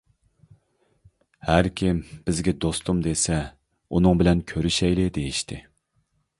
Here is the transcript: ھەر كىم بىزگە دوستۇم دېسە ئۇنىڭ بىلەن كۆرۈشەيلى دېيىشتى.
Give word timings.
ھەر 1.49 1.69
كىم 1.81 1.99
بىزگە 2.29 2.55
دوستۇم 2.67 3.05
دېسە 3.09 3.39
ئۇنىڭ 3.95 4.19
بىلەن 4.25 4.45
كۆرۈشەيلى 4.53 5.09
دېيىشتى. 5.19 5.63